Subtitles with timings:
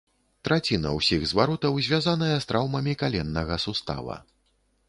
[0.47, 4.21] Траціна ўсіх зваротаў звязаная з траўмамі каленнага сустава.